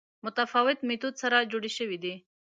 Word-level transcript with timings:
متفاوت 0.25 0.77
میتود 0.87 1.15
سره 1.21 1.47
جوړې 1.51 1.71
شوې 1.77 1.97
دي 2.03 2.13